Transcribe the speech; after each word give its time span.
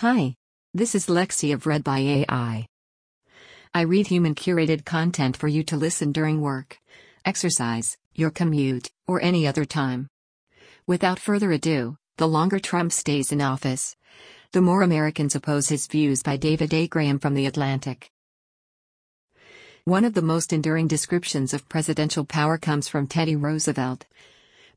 Hi. 0.00 0.34
This 0.72 0.94
is 0.94 1.08
Lexi 1.08 1.52
of 1.52 1.66
Read 1.66 1.84
by 1.84 1.98
AI. 1.98 2.66
I 3.74 3.82
read 3.82 4.06
human 4.06 4.34
curated 4.34 4.86
content 4.86 5.36
for 5.36 5.46
you 5.46 5.62
to 5.64 5.76
listen 5.76 6.10
during 6.10 6.40
work, 6.40 6.78
exercise, 7.26 7.98
your 8.14 8.30
commute, 8.30 8.90
or 9.06 9.20
any 9.20 9.46
other 9.46 9.66
time. 9.66 10.08
Without 10.86 11.18
further 11.18 11.52
ado, 11.52 11.98
the 12.16 12.26
longer 12.26 12.58
Trump 12.58 12.92
stays 12.92 13.30
in 13.30 13.42
office, 13.42 13.94
the 14.52 14.62
more 14.62 14.80
Americans 14.80 15.34
oppose 15.34 15.68
his 15.68 15.86
views 15.86 16.22
by 16.22 16.38
David 16.38 16.72
A. 16.72 16.88
Graham 16.88 17.18
from 17.18 17.34
The 17.34 17.44
Atlantic. 17.44 18.10
One 19.84 20.06
of 20.06 20.14
the 20.14 20.22
most 20.22 20.54
enduring 20.54 20.88
descriptions 20.88 21.52
of 21.52 21.68
presidential 21.68 22.24
power 22.24 22.56
comes 22.56 22.88
from 22.88 23.06
Teddy 23.06 23.36
Roosevelt, 23.36 24.06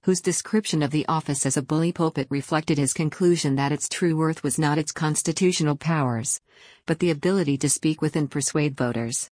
whose 0.04 0.21
description 0.21 0.83
of 0.83 0.91
the 0.91 1.05
office 1.07 1.45
as 1.45 1.57
a 1.57 1.61
bully 1.61 1.91
pulpit 1.91 2.27
reflected 2.29 2.77
his 2.77 2.93
conclusion 2.93 3.55
that 3.55 3.71
its 3.71 3.89
true 3.89 4.15
worth 4.15 4.43
was 4.43 4.59
not 4.59 4.77
its 4.77 4.91
constitutional 4.91 5.75
powers, 5.75 6.41
but 6.85 6.99
the 6.99 7.09
ability 7.09 7.57
to 7.57 7.70
speak 7.70 8.02
with 8.02 8.16
and 8.16 8.30
persuade 8.30 8.75
voters. 8.77 9.30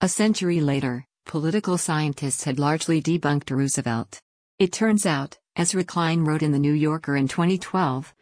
A 0.00 0.08
century 0.08 0.60
later, 0.60 1.06
political 1.26 1.78
scientists 1.78 2.44
had 2.44 2.58
largely 2.58 3.02
debunked 3.02 3.50
Roosevelt. 3.50 4.18
It 4.58 4.72
turns 4.72 5.04
out, 5.04 5.38
as 5.56 5.74
Klein 5.86 6.24
wrote 6.24 6.42
in 6.42 6.52
The 6.52 6.58
New 6.58 6.72
Yorker 6.72 7.16
in 7.16 7.28
2012, 7.28 8.14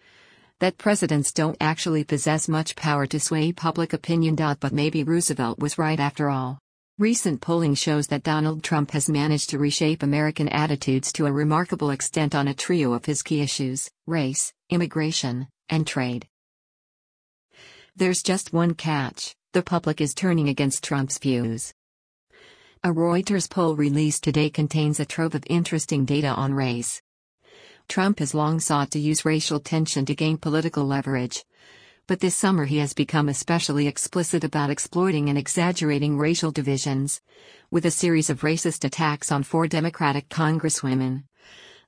that 0.59 0.79
presidents 0.79 1.33
don't 1.33 1.56
actually 1.61 2.05
possess 2.05 2.48
much 2.48 2.77
power 2.77 3.06
to 3.06 3.19
sway 3.19 3.53
public 3.53 3.92
opinion. 3.92 4.37
But 4.37 4.73
maybe 4.73 5.03
Roosevelt 5.03 5.59
was 5.59 5.79
right 5.79 5.98
after 5.98 6.31
all. 6.31 6.59
Recent 6.99 7.41
polling 7.41 7.75
shows 7.75 8.09
that 8.09 8.23
Donald 8.23 8.63
Trump 8.63 8.91
has 8.91 9.09
managed 9.09 9.49
to 9.51 9.59
reshape 9.59 10.03
American 10.03 10.47
attitudes 10.51 11.11
to 11.15 11.25
a 11.25 11.33
remarkable 11.33 11.89
extent 11.89 12.35
on 12.35 12.49
a 12.49 12.55
trio 12.55 12.93
of 12.93 13.07
his 13.07 13.23
key 13.23 13.41
issues 13.41 13.91
race, 14.07 14.53
immigration, 14.69 15.49
and 15.71 15.87
trade. 15.87 16.29
There's 17.97 18.23
just 18.23 18.53
one 18.53 18.75
catch 18.75 19.35
the 19.55 19.63
public 19.63 20.03
is 20.03 20.13
turning 20.13 20.51
against 20.51 20.84
Trump's 20.84 21.17
views. 21.17 21.73
A 22.84 22.91
Reuters 22.91 23.49
poll 23.49 23.75
released 23.75 24.23
today 24.23 24.51
contains 24.51 25.01
a 25.01 25.06
trove 25.06 25.34
of 25.34 25.45
interesting 25.49 26.05
data 26.05 26.29
on 26.29 26.53
race. 26.53 27.01
Trump 27.89 28.19
has 28.19 28.34
long 28.34 28.61
sought 28.61 28.91
to 28.91 28.99
use 28.99 29.25
racial 29.25 29.61
tension 29.61 30.05
to 30.05 30.15
gain 30.15 30.37
political 30.37 30.84
leverage, 30.84 31.43
but 32.06 32.20
this 32.20 32.36
summer 32.36 32.64
he 32.64 32.78
has 32.78 32.92
become 32.92 33.28
especially 33.28 33.86
explicit 33.86 34.42
about 34.45 34.70
exploiting 34.70 35.28
and 35.28 35.39
exaggerating 35.39 36.19
racial 36.19 36.50
divisions, 36.50 37.20
with 37.70 37.86
a 37.86 37.91
series 37.91 38.28
of 38.28 38.41
racist 38.41 38.84
attacks 38.84 39.31
on 39.31 39.42
four 39.42 39.67
Democratic 39.67 40.28
congresswomen, 40.28 41.25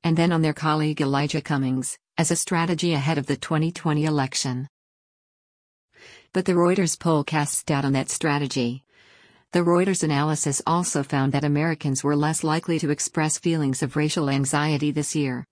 and 0.03 0.17
then 0.17 0.33
on 0.33 0.43
their 0.43 0.53
colleague 0.53 1.01
Elijah 1.01 1.41
Cummings, 1.41 1.99
as 2.17 2.31
a 2.31 2.37
strategy 2.37 2.93
ahead 2.93 3.19
of 3.19 3.27
the 3.27 3.37
2020 3.37 4.05
election. 4.05 4.69
But 6.33 6.45
the 6.45 6.53
Reuters 6.53 6.99
poll 6.99 7.25
casts 7.25 7.63
doubt 7.65 7.85
on 7.85 7.93
that 7.93 8.11
strategy. 8.11 8.85
The 9.53 9.61
Reuters 9.61 10.03
analysis 10.03 10.61
also 10.67 11.03
found 11.03 11.33
that 11.33 11.45
Americans 11.45 12.03
were 12.03 12.17
less 12.17 12.43
likely 12.43 12.79
to 12.81 12.91
express 12.91 13.39
feelings 13.39 13.83
of 13.83 13.95
racial 13.95 14.29
anxiety 14.29 14.91
this 14.91 15.15
year, 15.15 15.47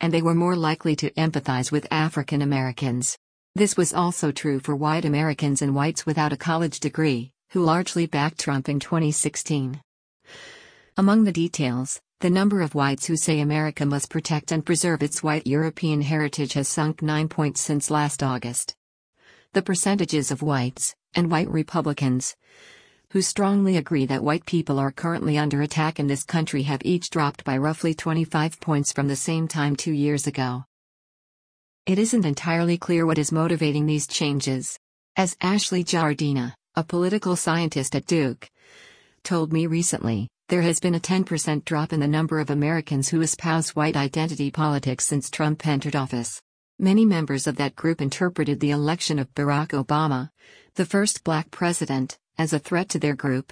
and 0.00 0.12
they 0.12 0.22
were 0.22 0.34
more 0.34 0.56
likely 0.56 0.94
to 0.96 1.10
empathize 1.12 1.72
with 1.72 1.86
African 1.90 2.40
Americans. 2.40 3.18
This 3.54 3.76
was 3.76 3.92
also 3.92 4.30
true 4.30 4.60
for 4.60 4.76
white 4.76 5.04
Americans 5.04 5.62
and 5.62 5.74
whites 5.74 6.06
without 6.06 6.32
a 6.32 6.36
college 6.36 6.80
degree, 6.80 7.32
who 7.50 7.64
largely 7.64 8.06
backed 8.06 8.38
Trump 8.38 8.68
in 8.68 8.78
2016. 8.78 9.80
Among 10.96 11.24
the 11.24 11.32
details, 11.32 12.00
the 12.20 12.30
number 12.30 12.60
of 12.60 12.74
whites 12.74 13.06
who 13.06 13.16
say 13.16 13.40
America 13.40 13.86
must 13.86 14.10
protect 14.10 14.52
and 14.52 14.66
preserve 14.66 15.02
its 15.02 15.22
white 15.22 15.46
European 15.46 16.02
heritage 16.02 16.52
has 16.54 16.68
sunk 16.68 17.00
9 17.00 17.28
points 17.28 17.60
since 17.60 17.90
last 17.90 18.22
August. 18.22 18.74
The 19.54 19.62
percentages 19.62 20.30
of 20.30 20.42
whites, 20.42 20.94
and 21.14 21.30
white 21.30 21.48
Republicans, 21.48 22.36
who 23.12 23.22
strongly 23.22 23.76
agree 23.76 24.04
that 24.04 24.22
white 24.22 24.44
people 24.44 24.78
are 24.78 24.92
currently 24.92 25.38
under 25.38 25.62
attack 25.62 25.98
in 25.98 26.08
this 26.08 26.24
country 26.24 26.64
have 26.64 26.82
each 26.84 27.08
dropped 27.08 27.42
by 27.44 27.56
roughly 27.56 27.94
25 27.94 28.60
points 28.60 28.92
from 28.92 29.08
the 29.08 29.16
same 29.16 29.48
time 29.48 29.74
two 29.74 29.92
years 29.92 30.26
ago. 30.26 30.64
It 31.88 31.98
isn't 31.98 32.26
entirely 32.26 32.76
clear 32.76 33.06
what 33.06 33.16
is 33.16 33.32
motivating 33.32 33.86
these 33.86 34.06
changes. 34.06 34.78
As 35.16 35.38
Ashley 35.40 35.82
Jardina, 35.82 36.52
a 36.74 36.84
political 36.84 37.34
scientist 37.34 37.96
at 37.96 38.04
Duke, 38.04 38.50
told 39.24 39.54
me 39.54 39.66
recently, 39.66 40.28
there 40.50 40.60
has 40.60 40.80
been 40.80 40.96
a 40.96 41.00
10% 41.00 41.64
drop 41.64 41.94
in 41.94 42.00
the 42.00 42.06
number 42.06 42.40
of 42.40 42.50
Americans 42.50 43.08
who 43.08 43.22
espouse 43.22 43.74
white 43.74 43.96
identity 43.96 44.50
politics 44.50 45.06
since 45.06 45.30
Trump 45.30 45.66
entered 45.66 45.96
office. 45.96 46.42
Many 46.78 47.06
members 47.06 47.46
of 47.46 47.56
that 47.56 47.74
group 47.74 48.02
interpreted 48.02 48.60
the 48.60 48.72
election 48.72 49.18
of 49.18 49.32
Barack 49.32 49.68
Obama, 49.68 50.28
the 50.74 50.84
first 50.84 51.24
black 51.24 51.50
president, 51.50 52.18
as 52.36 52.52
a 52.52 52.58
threat 52.58 52.90
to 52.90 52.98
their 52.98 53.16
group. 53.16 53.50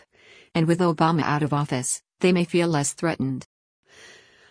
And 0.54 0.66
with 0.66 0.80
Obama 0.80 1.22
out 1.22 1.42
of 1.42 1.54
office, 1.54 2.02
they 2.20 2.32
may 2.32 2.44
feel 2.44 2.68
less 2.68 2.92
threatened. 2.92 3.46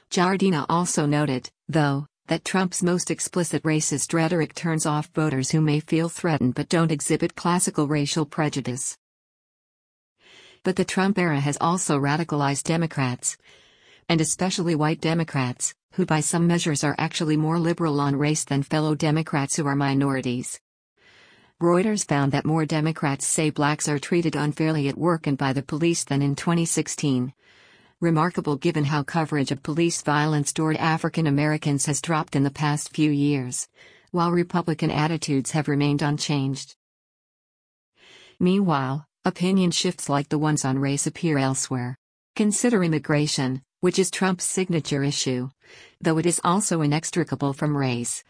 Jardina 0.10 0.66
also 0.70 1.06
noted, 1.06 1.52
though, 1.68 2.08
that 2.28 2.44
Trump's 2.44 2.82
most 2.82 3.12
explicit 3.12 3.62
racist 3.64 4.14
rhetoric 4.14 4.56
turns 4.56 4.86
off 4.86 5.12
voters 5.14 5.52
who 5.52 5.62
may 5.62 5.80
feel 5.80 6.10
threatened 6.10 6.56
but 6.56 6.70
don't 6.70 6.92
exhibit 6.92 7.36
classical 7.36 7.88
racial 7.88 8.26
prejudice. 8.26 8.98
But 10.64 10.76
the 10.76 10.86
Trump 10.86 11.20
era 11.20 11.40
has 11.40 11.58
also 11.62 12.00
radicalized 12.00 12.64
Democrats, 12.64 13.38
and 14.10 14.20
especially 14.20 14.74
white 14.74 15.02
Democrats, 15.02 15.76
who 15.94 16.06
by 16.06 16.20
some 16.20 16.48
measures 16.48 16.84
are 16.84 16.96
actually 16.98 17.38
more 17.38 17.60
liberal 17.60 18.00
on 18.00 18.16
race 18.16 18.44
than 18.44 18.64
fellow 18.64 18.96
Democrats 18.96 19.56
who 19.56 19.68
are 19.68 19.76
minorities. 19.76 20.60
Reuters 21.62 22.06
found 22.06 22.32
that 22.32 22.46
more 22.46 22.66
Democrats 22.66 23.28
say 23.28 23.52
blacks 23.52 23.88
are 23.88 24.00
treated 24.00 24.36
unfairly 24.36 24.88
at 24.88 24.98
work 24.98 25.28
and 25.28 25.38
by 25.38 25.54
the 25.54 25.62
police 25.62 26.04
than 26.04 26.22
in 26.22 26.36
2016 26.36 27.34
remarkable 28.02 28.58
given 28.58 28.84
how 28.84 29.02
coverage 29.04 29.52
of 29.52 29.64
police 29.64 30.02
violence 30.02 30.52
toward 30.52 30.76
African 30.76 31.28
Americans 31.28 31.86
has 31.86 32.02
dropped 32.02 32.36
in 32.36 32.44
the 32.44 32.52
past 32.52 32.94
few 32.94 33.10
years, 33.10 33.70
while 34.12 34.32
Republican 34.32 34.92
attitudes 34.92 35.52
have 35.52 35.70
remained 35.70 36.02
unchanged. 36.02 36.76
Meanwhile, 38.38 39.06
opinion 39.24 39.72
shifts 39.72 40.10
like 40.10 40.28
the 40.28 40.38
ones 40.38 40.66
on 40.66 40.78
race 40.78 41.08
appear 41.08 41.38
elsewhere. 41.38 41.96
Consider 42.36 42.84
immigration, 42.84 43.62
which 43.80 43.98
is 43.98 44.12
Trump's 44.12 44.44
signature 44.44 45.04
issue, 45.04 45.50
though 46.02 46.18
it 46.18 46.26
is 46.26 46.42
also 46.44 46.82
inextricable 46.82 47.54
from 47.54 47.78
race, 47.78 48.26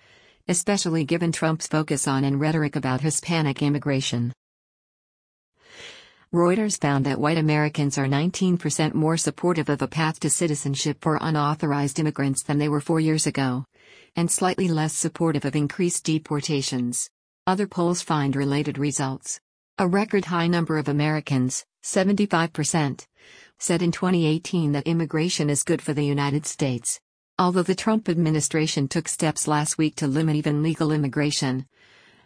especially 0.48 1.06
given 1.06 1.32
Trump's 1.32 1.66
focus 1.68 2.08
on 2.08 2.24
and 2.24 2.40
rhetoric 2.40 2.76
about 2.76 3.02
Hispanic 3.02 3.64
immigration. 3.64 4.32
Reuters 6.36 6.78
found 6.78 7.06
that 7.06 7.22
white 7.22 7.38
Americans 7.38 7.98
are 7.98 8.08
19% 8.08 8.94
more 8.94 9.16
supportive 9.16 9.70
of 9.70 9.82
a 9.82 9.88
path 9.88 10.20
to 10.20 10.30
citizenship 10.30 10.98
for 11.00 11.18
unauthorized 11.22 11.98
immigrants 11.98 12.44
than 12.44 12.58
they 12.58 12.68
were 12.68 12.82
four 12.82 13.00
years 13.00 13.26
ago, 13.26 13.64
and 14.18 14.30
slightly 14.30 14.68
less 14.68 14.94
supportive 14.94 15.46
of 15.46 15.56
increased 15.56 16.04
deportations. 16.04 17.10
Other 17.48 17.68
polls 17.68 18.02
find 18.02 18.36
related 18.36 18.78
results. 18.78 19.40
A 19.78 19.88
record 19.88 20.26
high 20.26 20.48
number 20.48 20.78
of 20.78 20.90
Americans, 20.90 21.64
75%, 21.84 23.08
said 23.58 23.82
in 23.82 23.94
2018 23.94 24.74
that 24.74 24.88
immigration 24.88 25.50
is 25.50 25.64
good 25.64 25.82
for 25.82 25.94
the 25.94 26.04
United 26.04 26.46
States. 26.46 27.00
Although 27.40 27.64
the 27.64 27.76
Trump 27.76 28.10
administration 28.10 28.90
took 28.90 29.08
steps 29.08 29.48
last 29.48 29.78
week 29.78 29.96
to 29.96 30.08
limit 30.08 30.36
even 30.36 30.62
legal 30.62 30.92
immigration, 30.92 31.66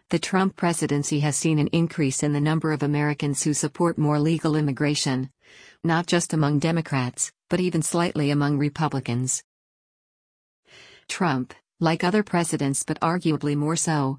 the 0.10 0.18
Trump 0.18 0.56
presidency 0.56 1.20
has 1.20 1.36
seen 1.36 1.60
an 1.60 1.68
increase 1.68 2.24
in 2.24 2.34
the 2.34 2.42
number 2.42 2.72
of 2.72 2.82
Americans 2.82 3.44
who 3.44 3.54
support 3.54 3.96
more 3.96 4.18
legal 4.18 4.56
immigration. 4.56 5.30
Not 5.84 6.08
just 6.08 6.34
among 6.34 6.58
Democrats, 6.58 7.32
but 7.48 7.60
even 7.60 7.84
slightly 7.84 8.32
among 8.32 8.58
Republicans. 8.58 9.44
Trump, 11.08 11.54
like 11.80 12.04
other 12.04 12.24
presidents 12.24 12.84
but 12.84 13.00
arguably 13.02 13.56
more 13.56 13.76
so, 13.76 14.18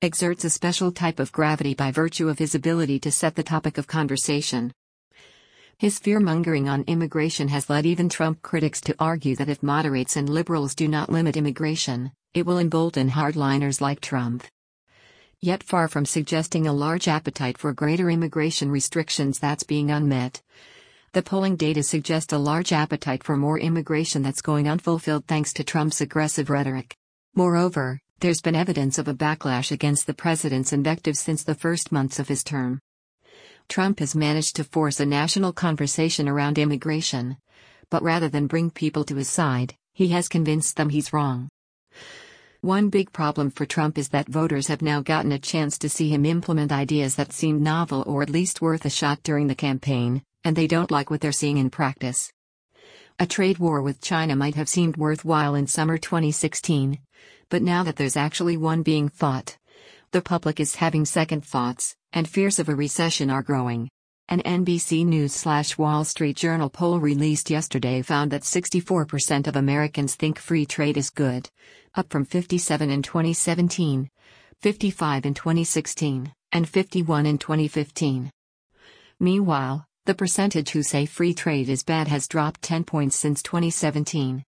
exerts 0.00 0.44
a 0.44 0.50
special 0.50 0.90
type 0.90 1.20
of 1.20 1.32
gravity 1.32 1.74
by 1.74 1.90
virtue 1.90 2.30
of 2.30 2.38
his 2.38 2.54
ability 2.54 2.98
to 3.00 3.12
set 3.12 3.34
the 3.34 3.42
topic 3.42 3.76
of 3.76 3.86
conversation. 3.86 4.72
His 5.76 5.98
fear 5.98 6.18
mongering 6.18 6.66
on 6.66 6.84
immigration 6.86 7.48
has 7.48 7.68
led 7.68 7.84
even 7.84 8.08
Trump 8.08 8.40
critics 8.40 8.80
to 8.82 8.96
argue 8.98 9.36
that 9.36 9.50
if 9.50 9.62
moderates 9.62 10.16
and 10.16 10.30
liberals 10.30 10.74
do 10.74 10.88
not 10.88 11.10
limit 11.10 11.36
immigration, 11.36 12.12
it 12.32 12.46
will 12.46 12.58
embolden 12.58 13.10
hardliners 13.10 13.82
like 13.82 14.00
Trump 14.00 14.44
yet 15.42 15.62
far 15.62 15.88
from 15.88 16.04
suggesting 16.04 16.66
a 16.66 16.72
large 16.72 17.08
appetite 17.08 17.56
for 17.56 17.72
greater 17.72 18.10
immigration 18.10 18.70
restrictions 18.70 19.38
that's 19.38 19.62
being 19.62 19.90
unmet. 19.90 20.42
The 21.12 21.22
polling 21.22 21.56
data 21.56 21.82
suggest 21.82 22.32
a 22.32 22.38
large 22.38 22.72
appetite 22.72 23.24
for 23.24 23.36
more 23.36 23.58
immigration 23.58 24.22
that's 24.22 24.42
going 24.42 24.68
unfulfilled 24.68 25.26
thanks 25.26 25.52
to 25.54 25.64
Trump's 25.64 26.00
aggressive 26.00 26.50
rhetoric. 26.50 26.94
Moreover, 27.34 28.00
there's 28.20 28.42
been 28.42 28.54
evidence 28.54 28.98
of 28.98 29.08
a 29.08 29.14
backlash 29.14 29.72
against 29.72 30.06
the 30.06 30.14
president's 30.14 30.74
invectives 30.74 31.20
since 31.20 31.42
the 31.42 31.54
first 31.54 31.90
months 31.90 32.18
of 32.18 32.28
his 32.28 32.44
term. 32.44 32.78
Trump 33.68 34.00
has 34.00 34.14
managed 34.14 34.56
to 34.56 34.64
force 34.64 35.00
a 35.00 35.06
national 35.06 35.52
conversation 35.54 36.28
around 36.28 36.58
immigration. 36.58 37.38
But 37.88 38.02
rather 38.02 38.28
than 38.28 38.46
bring 38.46 38.70
people 38.70 39.04
to 39.04 39.16
his 39.16 39.28
side, 39.28 39.74
he 39.94 40.08
has 40.08 40.28
convinced 40.28 40.76
them 40.76 40.90
he's 40.90 41.12
wrong. 41.12 41.48
One 42.62 42.90
big 42.90 43.10
problem 43.10 43.50
for 43.50 43.64
Trump 43.64 43.96
is 43.96 44.10
that 44.10 44.28
voters 44.28 44.66
have 44.66 44.82
now 44.82 45.00
gotten 45.00 45.32
a 45.32 45.38
chance 45.38 45.78
to 45.78 45.88
see 45.88 46.10
him 46.10 46.26
implement 46.26 46.70
ideas 46.70 47.14
that 47.14 47.32
seemed 47.32 47.62
novel 47.62 48.04
or 48.06 48.22
at 48.22 48.28
least 48.28 48.60
worth 48.60 48.84
a 48.84 48.90
shot 48.90 49.22
during 49.22 49.46
the 49.46 49.54
campaign, 49.54 50.22
and 50.44 50.54
they 50.54 50.66
don't 50.66 50.90
like 50.90 51.08
what 51.08 51.22
they're 51.22 51.32
seeing 51.32 51.56
in 51.56 51.70
practice. 51.70 52.30
A 53.18 53.24
trade 53.26 53.56
war 53.56 53.80
with 53.80 54.02
China 54.02 54.36
might 54.36 54.56
have 54.56 54.68
seemed 54.68 54.98
worthwhile 54.98 55.54
in 55.54 55.66
summer 55.66 55.96
2016, 55.96 56.98
but 57.48 57.62
now 57.62 57.82
that 57.82 57.96
there's 57.96 58.16
actually 58.16 58.58
one 58.58 58.82
being 58.82 59.08
fought, 59.08 59.56
the 60.10 60.20
public 60.20 60.60
is 60.60 60.74
having 60.74 61.06
second 61.06 61.42
thoughts, 61.42 61.96
and 62.12 62.28
fears 62.28 62.58
of 62.58 62.68
a 62.68 62.74
recession 62.74 63.30
are 63.30 63.42
growing. 63.42 63.88
An 64.32 64.42
NBC 64.42 65.04
News 65.04 65.32
slash 65.32 65.76
Wall 65.76 66.04
Street 66.04 66.36
Journal 66.36 66.70
poll 66.70 67.00
released 67.00 67.50
yesterday 67.50 68.00
found 68.00 68.30
that 68.30 68.42
64% 68.42 69.48
of 69.48 69.56
Americans 69.56 70.14
think 70.14 70.38
free 70.38 70.64
trade 70.64 70.96
is 70.96 71.10
good, 71.10 71.50
up 71.96 72.10
from 72.10 72.24
57 72.24 72.90
in 72.90 73.02
2017, 73.02 74.08
55 74.60 75.26
in 75.26 75.34
2016, 75.34 76.32
and 76.52 76.68
51 76.68 77.26
in 77.26 77.38
2015. 77.38 78.30
Meanwhile, 79.18 79.84
the 80.06 80.14
percentage 80.14 80.70
who 80.70 80.84
say 80.84 81.06
free 81.06 81.34
trade 81.34 81.68
is 81.68 81.82
bad 81.82 82.06
has 82.06 82.28
dropped 82.28 82.62
10 82.62 82.84
points 82.84 83.16
since 83.16 83.42
2017. 83.42 84.44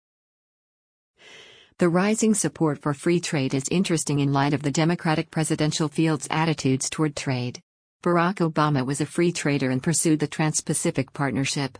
The 1.80 1.90
rising 1.90 2.36
support 2.36 2.78
for 2.78 2.94
free 2.94 3.20
trade 3.20 3.56
is 3.56 3.68
interesting 3.72 4.20
in 4.20 4.32
light 4.32 4.54
of 4.54 4.62
the 4.62 4.70
Democratic 4.70 5.32
presidential 5.32 5.88
field's 5.88 6.28
attitudes 6.30 6.88
toward 6.88 7.16
trade. 7.16 7.62
Barack 8.04 8.38
Obama 8.38 8.84
was 8.84 9.00
a 9.00 9.06
free 9.06 9.32
trader 9.32 9.70
and 9.70 9.84
pursued 9.84 10.20
the 10.20 10.28
Trans 10.28 10.60
Pacific 10.60 11.14
Partnership, 11.14 11.78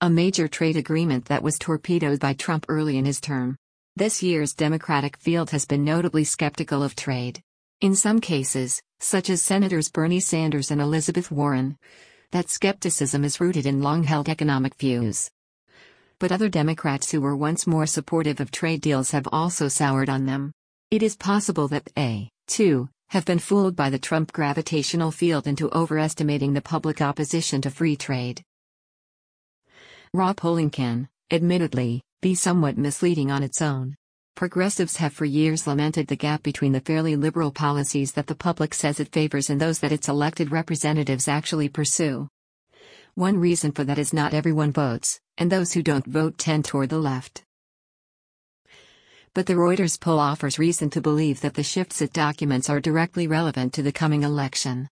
a 0.00 0.10
major 0.10 0.48
trade 0.48 0.76
agreement 0.76 1.26
that 1.26 1.44
was 1.44 1.60
torpedoed 1.60 2.18
by 2.18 2.32
Trump 2.32 2.66
early 2.68 2.98
in 2.98 3.04
his 3.04 3.20
term. 3.20 3.56
This 3.94 4.20
year's 4.20 4.52
Democratic 4.52 5.16
field 5.18 5.50
has 5.50 5.66
been 5.66 5.84
notably 5.84 6.24
skeptical 6.24 6.82
of 6.82 6.96
trade. 6.96 7.40
In 7.80 7.94
some 7.94 8.20
cases, 8.20 8.82
such 8.98 9.30
as 9.30 9.42
Senators 9.42 9.88
Bernie 9.88 10.18
Sanders 10.18 10.72
and 10.72 10.80
Elizabeth 10.80 11.30
Warren, 11.30 11.76
that 12.32 12.50
skepticism 12.50 13.22
is 13.22 13.40
rooted 13.40 13.64
in 13.64 13.80
long 13.80 14.02
held 14.02 14.28
economic 14.28 14.74
views. 14.74 15.30
But 16.18 16.32
other 16.32 16.48
Democrats 16.48 17.12
who 17.12 17.20
were 17.20 17.36
once 17.36 17.68
more 17.68 17.86
supportive 17.86 18.40
of 18.40 18.50
trade 18.50 18.80
deals 18.80 19.12
have 19.12 19.28
also 19.30 19.68
soured 19.68 20.08
on 20.08 20.26
them. 20.26 20.50
It 20.90 21.04
is 21.04 21.14
possible 21.14 21.68
that 21.68 21.88
they, 21.94 22.28
too, 22.48 22.88
have 23.10 23.24
been 23.24 23.40
fooled 23.40 23.74
by 23.74 23.90
the 23.90 23.98
Trump 23.98 24.32
gravitational 24.32 25.10
field 25.10 25.48
into 25.48 25.68
overestimating 25.72 26.54
the 26.54 26.62
public 26.62 27.02
opposition 27.02 27.60
to 27.60 27.68
free 27.68 27.96
trade. 27.96 28.40
Raw 30.14 30.32
polling 30.32 30.70
can, 30.70 31.08
admittedly, 31.28 32.02
be 32.22 32.36
somewhat 32.36 32.78
misleading 32.78 33.32
on 33.32 33.42
its 33.42 33.60
own. 33.60 33.96
Progressives 34.36 34.96
have 34.98 35.12
for 35.12 35.24
years 35.24 35.66
lamented 35.66 36.06
the 36.06 36.14
gap 36.14 36.44
between 36.44 36.70
the 36.70 36.80
fairly 36.80 37.16
liberal 37.16 37.50
policies 37.50 38.12
that 38.12 38.28
the 38.28 38.34
public 38.36 38.72
says 38.72 39.00
it 39.00 39.12
favors 39.12 39.50
and 39.50 39.60
those 39.60 39.80
that 39.80 39.92
its 39.92 40.08
elected 40.08 40.52
representatives 40.52 41.26
actually 41.26 41.68
pursue. 41.68 42.28
One 43.16 43.38
reason 43.38 43.72
for 43.72 43.82
that 43.82 43.98
is 43.98 44.12
not 44.12 44.34
everyone 44.34 44.70
votes, 44.70 45.20
and 45.36 45.50
those 45.50 45.72
who 45.72 45.82
don't 45.82 46.06
vote 46.06 46.38
tend 46.38 46.64
toward 46.64 46.90
the 46.90 46.98
left 46.98 47.42
but 49.34 49.46
the 49.46 49.54
Reuters 49.54 49.98
poll 50.00 50.18
offers 50.18 50.58
reason 50.58 50.90
to 50.90 51.00
believe 51.00 51.40
that 51.40 51.54
the 51.54 51.62
shifts 51.62 52.02
it 52.02 52.12
documents 52.12 52.68
are 52.68 52.80
directly 52.80 53.26
relevant 53.26 53.72
to 53.74 53.82
the 53.82 53.92
coming 53.92 54.22
election. 54.24 54.88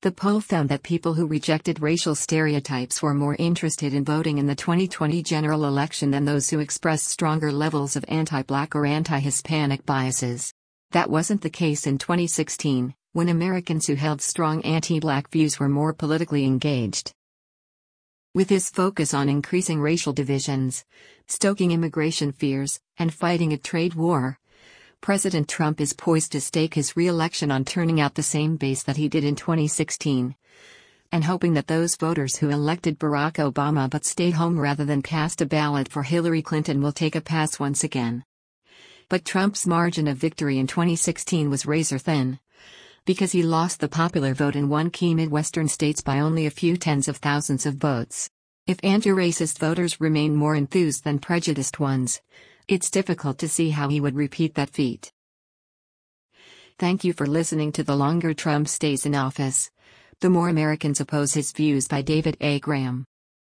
The 0.00 0.12
poll 0.12 0.40
found 0.40 0.68
that 0.68 0.84
people 0.84 1.14
who 1.14 1.26
rejected 1.26 1.82
racial 1.82 2.14
stereotypes 2.14 3.02
were 3.02 3.14
more 3.14 3.34
interested 3.36 3.92
in 3.92 4.04
voting 4.04 4.38
in 4.38 4.46
the 4.46 4.54
2020 4.54 5.24
general 5.24 5.64
election 5.64 6.12
than 6.12 6.24
those 6.24 6.48
who 6.48 6.60
expressed 6.60 7.08
stronger 7.08 7.50
levels 7.50 7.96
of 7.96 8.04
anti 8.06 8.42
black 8.42 8.76
or 8.76 8.86
anti 8.86 9.18
Hispanic 9.18 9.84
biases. 9.84 10.54
That 10.92 11.10
wasn't 11.10 11.42
the 11.42 11.50
case 11.50 11.88
in 11.88 11.98
2016, 11.98 12.94
when 13.12 13.28
Americans 13.28 13.88
who 13.88 13.96
held 13.96 14.22
strong 14.22 14.62
anti 14.62 15.00
black 15.00 15.28
views 15.32 15.58
were 15.58 15.68
more 15.68 15.92
politically 15.92 16.44
engaged. 16.44 17.12
With 18.38 18.50
his 18.50 18.70
focus 18.70 19.14
on 19.14 19.28
increasing 19.28 19.80
racial 19.80 20.12
divisions, 20.12 20.84
stoking 21.26 21.72
immigration 21.72 22.30
fears, 22.30 22.78
and 22.96 23.12
fighting 23.12 23.52
a 23.52 23.58
trade 23.58 23.94
war, 23.94 24.38
President 25.00 25.48
Trump 25.48 25.80
is 25.80 25.92
poised 25.92 26.30
to 26.30 26.40
stake 26.40 26.74
his 26.74 26.96
re 26.96 27.08
election 27.08 27.50
on 27.50 27.64
turning 27.64 28.00
out 28.00 28.14
the 28.14 28.22
same 28.22 28.54
base 28.54 28.84
that 28.84 28.96
he 28.96 29.08
did 29.08 29.24
in 29.24 29.34
2016. 29.34 30.36
And 31.10 31.24
hoping 31.24 31.54
that 31.54 31.66
those 31.66 31.96
voters 31.96 32.36
who 32.36 32.48
elected 32.48 33.00
Barack 33.00 33.42
Obama 33.42 33.90
but 33.90 34.04
stayed 34.04 34.34
home 34.34 34.60
rather 34.60 34.84
than 34.84 35.02
cast 35.02 35.40
a 35.40 35.44
ballot 35.44 35.88
for 35.88 36.04
Hillary 36.04 36.40
Clinton 36.40 36.80
will 36.80 36.92
take 36.92 37.16
a 37.16 37.20
pass 37.20 37.58
once 37.58 37.82
again. 37.82 38.22
But 39.08 39.24
Trump's 39.24 39.66
margin 39.66 40.06
of 40.06 40.16
victory 40.16 40.58
in 40.58 40.68
2016 40.68 41.50
was 41.50 41.66
razor 41.66 41.98
thin 41.98 42.38
because 43.08 43.32
he 43.32 43.42
lost 43.42 43.80
the 43.80 43.88
popular 43.88 44.34
vote 44.34 44.54
in 44.54 44.68
one 44.68 44.90
key 44.90 45.14
Midwestern 45.14 45.66
states 45.66 46.02
by 46.02 46.20
only 46.20 46.44
a 46.44 46.50
few 46.50 46.76
tens 46.76 47.08
of 47.08 47.16
thousands 47.16 47.64
of 47.64 47.76
votes. 47.76 48.28
If 48.66 48.78
anti 48.82 49.08
racist 49.08 49.58
voters 49.58 49.98
remain 49.98 50.36
more 50.36 50.54
enthused 50.54 51.04
than 51.04 51.18
prejudiced 51.18 51.80
ones, 51.80 52.20
it's 52.68 52.90
difficult 52.90 53.38
to 53.38 53.48
see 53.48 53.70
how 53.70 53.88
he 53.88 53.98
would 53.98 54.14
repeat 54.14 54.56
that 54.56 54.68
feat. 54.68 55.10
Thank 56.78 57.02
you 57.02 57.14
for 57.14 57.26
listening 57.26 57.72
to 57.72 57.82
The 57.82 57.96
Longer 57.96 58.34
Trump 58.34 58.68
Stays 58.68 59.06
in 59.06 59.14
Office, 59.14 59.70
The 60.20 60.28
More 60.28 60.50
Americans 60.50 61.00
Oppose 61.00 61.32
His 61.32 61.52
Views 61.52 61.88
by 61.88 62.02
David 62.02 62.36
A. 62.42 62.60
Graham. 62.60 63.06